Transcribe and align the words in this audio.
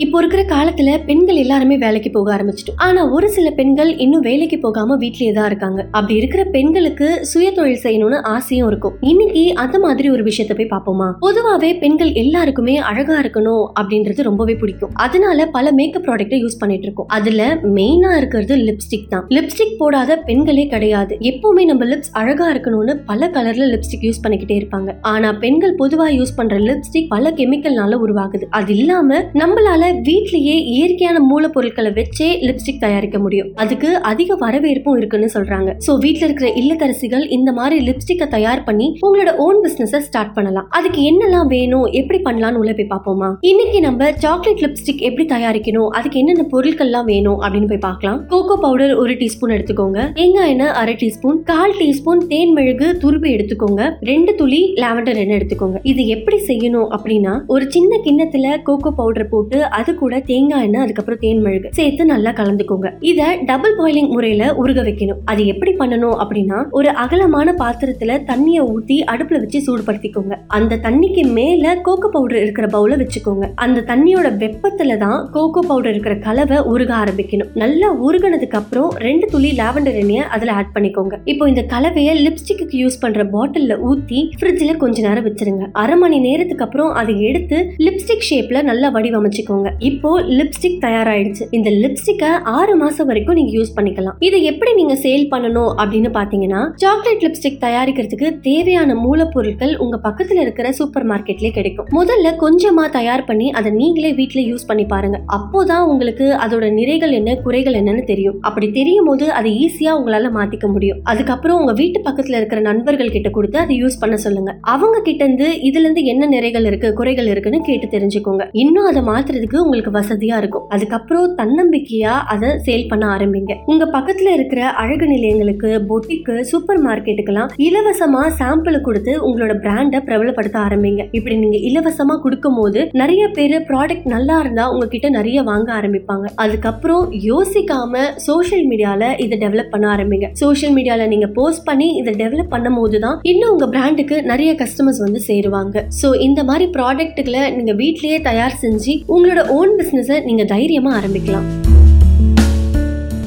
இப்போ 0.00 0.18
இருக்கிற 0.18 0.42
காலத்துல 0.42 0.90
பெண்கள் 1.04 1.36
எல்லாருமே 1.36 1.76
வேலைக்கு 1.76 2.10
போக 2.10 2.28
ஆரம்பிச்சிட்டோம் 2.36 2.76
ஆனா 2.76 3.08
ஒரு 3.08 3.28
சில 3.28 3.50
பெண்கள் 3.50 3.96
இன்னும் 3.96 4.20
வேலைக்கு 4.20 4.58
போகாம 4.58 4.96
வீட்லயே 4.96 5.32
தான் 5.32 5.46
இருக்காங்க. 5.46 5.86
அப்படி 5.90 6.14
இருக்கிற 6.14 6.44
பெண்களுக்கு 6.44 7.08
சுய 7.22 7.52
தொழில் 7.52 7.82
செய்யணும்னு 7.82 8.22
ஆசையும் 8.22 8.68
இருக்கும். 8.68 8.94
இன்னைக்கு 9.00 9.54
அந்த 9.54 9.78
மாதிரி 9.78 10.10
ஒரு 10.10 10.22
விஷயத்த 10.22 10.54
போய் 10.54 10.70
பார்ப்போமா? 10.70 11.08
பொதுவாவே 11.20 11.78
பெண்கள் 11.78 12.12
எல்லாருக்குமே 12.12 12.78
அழகா 12.78 13.20
இருக்கணும் 13.20 13.64
அப்படின்றது 13.80 14.22
ரொம்பவே 14.22 14.54
பிடிக்கும். 14.54 14.92
அதனால 14.94 15.46
பல 15.46 15.72
மேக்கப் 15.72 16.02
ப்ராடக்ட்டை 16.02 16.38
யூஸ் 16.44 16.58
பண்ணிட்டு 16.58 16.82
இருக்கோம். 16.82 17.08
அதுல 17.08 17.58
மெயினா 17.78 18.16
இருக்கிறது 18.16 18.56
லிப்ஸ்டிக் 18.56 19.06
தான். 19.08 19.26
லிப்ஸ்டிக் 19.28 19.76
போடாத 19.78 20.18
பெண்களே 20.18 20.66
கிடையாது. 20.66 21.16
எப்பவுமே 21.32 21.64
நம்ம 21.64 21.84
லிப்ஸ் 21.84 22.12
அழகா 22.12 22.48
இருக்கணும்னு 22.52 22.96
பல 23.04 23.28
கலர்ல 23.28 23.70
லிப்ஸ்டிக் 23.74 24.08
யூஸ் 24.08 24.22
பண்ணிக்கிட்டே 24.24 24.58
இருப்பாங்க. 24.62 24.96
ஆனா 25.02 25.32
பெண்கள் 25.32 25.74
பொதுவா 25.74 26.08
யூஸ் 26.18 26.36
பண்ற 26.36 26.56
லிப்ஸ்டிக் 26.58 27.08
பல 27.08 27.30
கெமிக்கல்னால 27.30 28.00
உருவாகுது. 28.06 28.46
அது 28.50 28.76
இல்லாம 28.76 29.22
நம்மளால 29.34 29.88
வீட்லயே 30.08 30.56
இயற்கையான 30.74 31.18
மூலப்பொருட்களை 31.30 31.90
வச்சே 31.98 32.28
லிப்ஸ்டிக் 32.46 32.80
தயாரிக்க 32.80 33.18
முடியும். 33.18 33.48
அதுக்கு 33.54 33.90
அதிக 34.10 34.36
வரவேற்பும் 34.36 34.96
இருக்குன்னு 34.96 35.28
சொல்றாங்க. 35.34 35.70
சோ 35.86 35.98
வீட்ல 35.98 36.24
இருக்கிற 36.28 36.50
இல்லத்தரசிகள் 36.60 37.24
இந்த 37.30 37.52
மாதிரி 37.52 37.76
லிப்ஸ்டிக்கை 37.88 38.28
தயார் 38.28 38.64
பண்ணி 38.64 38.98
உங்களோட 39.06 39.34
ஓன் 39.46 39.60
பிசினஸ் 39.62 39.96
ஸ்டார்ட் 40.08 40.34
பண்ணலாம். 40.34 40.66
அதுக்கு 40.70 41.00
என்னெல்லாம் 41.10 41.46
வேணும்? 41.46 41.86
எப்படி 42.00 42.20
பண்ணலாம்னு 42.24 42.60
உள்ள 42.62 42.72
போய் 42.72 42.90
பார்ப்போமா? 42.94 43.28
இன்னைக்கு 43.40 43.80
நம்ம 43.80 44.10
சாக்லேட் 44.12 44.62
லிப்ஸ்டிக் 44.66 45.04
எப்படி 45.08 45.26
தயாரிக்கணும்? 45.34 45.88
அதுக்கு 45.88 46.18
என்னென்ன 46.18 46.46
பொருட்கள்லாம் 46.52 47.04
வேணும் 47.04 47.40
அப்படின்னு 47.42 47.68
போய் 47.68 47.84
பார்க்கலாம். 47.88 48.26
கோகோ 48.26 48.56
பவுடர் 48.56 48.94
ஒரு 48.94 49.12
டீஸ்பூன் 49.12 49.54
எடுத்துக்கோங்க. 49.56 50.12
தேங்காய் 50.12 50.50
எண்ணெய் 50.50 50.74
அரை 50.82 50.94
டீஸ்பூன் 51.02 51.38
கால் 51.42 51.74
டீஸ்பூன் 51.80 52.22
தேன் 52.28 52.52
மெழுகு 52.52 52.96
துருவி 52.96 53.34
எடுத்துக்கோங்க. 53.36 53.82
ரெண்டு 54.00 54.34
துளி 54.34 54.60
லாவெண்டர் 54.76 55.16
எண்ணெய் 55.16 55.38
எடுத்துக்கோங்க. 55.38 55.78
இது 55.82 56.06
எப்படி 56.06 56.38
செய்யணும் 56.48 56.88
அப்படின்னா 56.96 57.34
ஒரு 57.46 57.70
சின்ன 57.70 58.00
கிண்ணத்துல 58.04 58.56
கோகோ 58.68 58.90
பவுடர் 59.00 59.28
போட்டு 59.28 59.58
அது 59.80 59.94
கூட 60.02 60.20
தேங்காய் 60.30 60.66
எண்ணெய் 60.68 60.84
அதுக்கப்புறம் 60.84 61.22
தேன் 61.24 61.42
மெழுகு 61.46 61.68
சேர்த்து 61.80 62.04
நல்லா 62.12 62.30
கலந்துக்கோங்க. 62.40 62.88
இத 63.10 63.20
டபுள் 63.50 63.76
பாயிலிங் 63.80 64.10
முறையில 64.14 64.44
உருக 64.62 64.80
வைக்கணும். 64.88 65.20
அது 65.32 65.42
எப்படி 65.52 65.72
பண்ணணும் 65.80 66.16
அப்படின்னா 66.22 66.58
ஒரு 66.78 66.90
அகலமான 67.04 67.54
பாத்திரத்துல 67.62 68.16
தண்ணியை 68.30 68.62
ஊத்தி 68.72 68.96
அடுப்புல 69.12 69.38
வச்சு 69.44 69.58
சூடுபடுத்திக்கோங்க. 69.66 70.34
அந்த 70.58 70.78
தண்ணிக்கு 70.86 71.22
மேல 71.38 71.74
கோகோ 71.86 72.08
பவுடர் 72.16 72.42
இருக்கிற 72.44 72.66
பவுல 72.76 72.98
வச்சுக்கோங்க. 73.02 73.46
அந்த 73.64 73.84
தண்ணியோட 73.90 74.28
வெப்பத்துல 74.44 74.96
தான் 75.04 75.18
கோகோ 75.36 75.62
பவுடர் 75.70 75.92
இருக்கிற 75.94 76.14
கலவை 76.26 76.58
உருக 76.72 76.92
ஆரம்பிக்கணும். 77.02 77.50
நல்லா 77.62 77.90
உருகினதுக்கு 78.08 78.58
அப்புறம் 78.60 78.90
ரெண்டு 79.06 79.26
துளி 79.34 79.52
லாவெண்டர் 79.60 79.98
எண்ணெயை 80.02 80.24
அதுல 80.36 80.56
ஆட் 80.60 80.74
பண்ணிக்கோங்க. 80.76 81.16
இப்போ 81.32 81.46
இந்த 81.52 81.64
கலவையை 81.74 82.14
லிப்ஸ்டிக்கு 82.26 82.78
யூஸ் 82.82 83.00
பண்ற 83.04 83.24
பாட்டில்ல 83.34 83.76
ஊத்தி 83.90 84.20
ஃப்ரிட்ஜ்ல 84.40 84.74
கொஞ்ச 84.84 84.96
நேரம் 85.08 85.28
வச்சிருங்க. 85.28 85.66
அரை 85.84 85.98
மணி 86.04 86.18
நேரத்துக்கு 86.28 86.66
அப்புறம் 86.68 86.92
அதை 87.02 87.16
எடுத்து 87.30 87.58
லிப்ஸ்டிக் 87.86 88.28
ஷேப்ல 88.30 88.62
நல்லா 88.70 88.90
வடிவமைச்சுக்கோங்க. 88.98 89.69
இப்போ 89.78 90.20
லிப்ஸ்டிக் 90.20 90.78
தயாராயிடுச்சு. 90.80 91.46
இந்த 91.50 91.70
லிப்ஸ்டிக்கை 91.70 92.28
ஆறு 92.44 92.76
மாசம் 92.76 93.06
வரைக்கும் 93.06 93.34
நீங்க 93.34 93.58
யூஸ் 93.58 93.80
பண்ணிக்கலாம். 93.80 94.16
இதை 94.18 94.42
எப்படி 94.42 94.74
நீங்க 94.74 94.94
சேல் 94.94 95.26
பண்ணணும் 95.30 95.72
அப்படின்னு 95.76 96.10
பாத்தீங்கன்னா 96.18 96.70
சாக்லேட் 96.74 97.22
லிப்ஸ்டிக் 97.22 97.64
தயாரிக்கிறதுக்கு 97.64 98.40
தேவையான 98.40 98.94
மூலப்பொருட்கள் 98.94 99.76
உங்க 99.76 100.00
பக்கத்துல 100.04 100.40
இருக்கிற 100.40 100.72
சூப்பர் 100.72 101.06
மார்க்கெட்லயே 101.06 101.52
கிடைக்கும். 101.52 101.86
முதல்ல 101.92 102.34
கொஞ்சமா 102.40 102.90
தயார் 102.90 103.24
பண்ணி 103.24 103.50
அதை 103.50 103.72
நீங்களே 103.72 104.12
வீட்டுல 104.12 104.52
யூஸ் 104.52 104.66
பண்ணி 104.66 104.84
பாருங்க. 104.84 105.20
அப்போதான் 105.36 105.84
உங்களுக்கு 105.86 106.24
அதோட 106.24 106.68
நிறைகள் 106.70 107.10
என்ன 107.10 107.36
குறைகள் 107.36 107.74
என்னன்னு 107.74 108.04
தெரியும். 108.04 108.38
அப்படி 108.40 108.70
தெரியும் 108.70 109.04
போது 109.04 109.32
அதை 109.32 109.50
ஈஸியா 109.64 109.90
உங்களால 109.90 110.30
மாத்திக்க 110.34 110.72
முடியும். 110.72 110.98
அதுக்கப்புறம் 111.02 111.58
உங்க 111.58 111.72
வீட்டு 111.72 112.00
பக்கத்துல 112.00 112.36
இருக்கிற 112.36 112.60
நண்பர்கள் 112.60 113.10
கிட்ட 113.10 113.30
கொடுத்து 113.30 113.58
அதை 113.58 113.82
யூஸ் 113.82 114.00
பண்ண 114.00 114.16
சொல்லுங்க. 114.16 114.56
அவங்க 114.60 115.00
கிட்ட 115.00 115.24
இருந்து 115.24 115.48
இதுல 115.52 115.78
இருந்து 115.78 116.04
என்ன 116.04 116.40
நிறைகள் 116.40 116.66
இருக்கு 116.66 116.92
குறைகள் 116.92 117.26
இருக்குன்னு 117.26 117.60
கேட்டு 117.60 117.98
தெரிஞ்சுக்கோங்க. 117.98 118.48
இன்னும் 118.52 118.84
அதை 118.84 119.02
மாத்துறதுக்கு 119.02 119.59
உங்களுக்கு 119.64 119.92
வசதியா 119.98 120.36
இருக்கும். 120.42 120.66
அதுக்கப்புறம் 120.74 121.34
தன்னம்பிக்கையா 121.40 122.14
அதை 122.34 122.50
சேல் 122.66 122.88
பண்ண 122.90 123.04
ஆரம்பிங்க. 123.16 123.52
உங்க 123.72 123.84
பக்கத்துல 123.96 124.32
இருக்கிற 124.36 124.60
அழகு 124.82 125.06
நிலையங்களுக்கு 125.12 125.70
பொட்டிக்கு 125.90 126.36
சூப்பர் 126.50 126.82
மார்க்கெட்டுக்கெல்லாம் 126.86 127.52
இலவசமா 127.66 128.22
சாம்பிள் 128.40 128.78
கொடுத்து 128.88 129.14
உங்களோட 129.28 129.54
பிராண்டை 129.64 130.00
பிரபலப்படுத்த 130.08 130.58
ஆரம்பிங்க. 130.66 131.02
இப்படி 131.18 131.36
நீங்க 131.44 131.60
இலவசமா 131.70 132.16
கொடுக்கும் 132.24 132.58
போது 132.60 132.80
நிறைய 133.02 133.22
பேர் 133.36 133.56
ப்ராடக்ட் 133.70 134.08
நல்லா 134.14 134.36
இருந்தா 134.44 134.66
உங்ககிட்ட 134.72 135.08
நிறைய 135.18 135.38
வாங்க 135.50 135.68
ஆரம்பிப்பாங்க. 135.78 136.26
அதுக்கப்புறம் 136.44 137.04
யோசிக்காம 137.30 138.02
சோஷியல் 138.28 138.66
மீடியால 138.70 139.02
இதை 139.24 139.38
டெவலப் 139.44 139.72
பண்ண 139.74 139.86
ஆரம்பிங்க. 139.94 140.26
சோஷியல் 140.42 140.74
மீடியால 140.76 141.06
நீங்க 141.12 141.26
போஸ்ட் 141.38 141.66
பண்ணி 141.68 141.88
இதை 142.00 142.14
டெவலப் 142.22 142.52
பண்ணும் 142.54 142.78
போது 142.80 142.98
தான் 143.04 143.18
இன்னும் 143.30 143.52
உங்க 143.54 143.66
பிராண்டுக்கு 143.74 144.16
நிறைய 144.30 144.50
கஸ்டமர்ஸ் 144.62 145.00
வந்து 145.06 145.20
சேருவாங்க. 145.28 145.84
ஸோ 146.00 146.08
இந்த 146.26 146.40
மாதிரி 146.50 146.66
ப்ராடக்ட்டுகளை 146.76 147.42
நீங்க 147.56 147.72
வீட்லயே 147.82 148.18
தயார் 148.28 148.58
செஞ்சு 148.64 148.94
உங்களோட 149.14 149.39
ஓன் 149.48 149.70
பிசினஸை 149.78 150.22
நீங்க 150.22 150.44
தைரியமா 150.44 150.98
ஆரம்பிக்கலாம். 150.98 151.46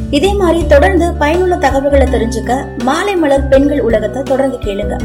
இதே 0.09 0.33
மாதிரி 0.33 0.67
தொடர்ந்து 0.67 1.13
பயனுள்ள 1.13 1.55
தகவல்களை 1.55 2.07
தெரிஞ்சுக்க 2.07 2.67
மாலை 2.83 3.15
மலர் 3.15 3.47
பெண்கள் 3.47 3.81
உலகத்தை 3.81 4.23
தொடர்ந்து 4.23 4.57
கேளுங்க. 4.57 4.95